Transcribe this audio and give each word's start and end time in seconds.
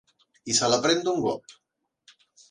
I 0.53 0.53
se 0.59 0.69
la 0.71 0.79
pren 0.85 1.03
d'un 1.07 1.19
glop. 1.25 1.53